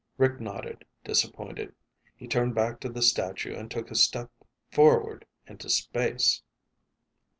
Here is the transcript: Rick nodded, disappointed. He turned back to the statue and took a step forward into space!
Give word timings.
Rick 0.17 0.39
nodded, 0.39 0.83
disappointed. 1.03 1.75
He 2.15 2.25
turned 2.27 2.55
back 2.55 2.79
to 2.79 2.89
the 2.89 3.03
statue 3.03 3.53
and 3.55 3.69
took 3.69 3.91
a 3.91 3.95
step 3.95 4.31
forward 4.71 5.27
into 5.45 5.69
space! 5.69 6.41